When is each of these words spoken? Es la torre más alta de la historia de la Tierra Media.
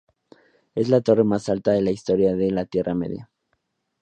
Es 0.73 0.89
la 0.89 1.01
torre 1.01 1.23
más 1.23 1.47
alta 1.47 1.73
de 1.73 1.83
la 1.83 1.91
historia 1.91 2.35
de 2.35 2.49
la 2.49 2.65
Tierra 2.65 2.95
Media. 2.95 3.29